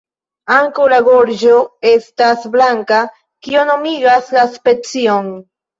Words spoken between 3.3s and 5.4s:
kio nomigas la specion.